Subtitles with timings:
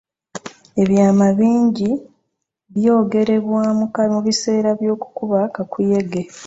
[0.83, 1.89] Ebyama bingi
[2.75, 3.63] byogerebwa
[4.13, 6.21] mu biseera by'okukuba kakuyege.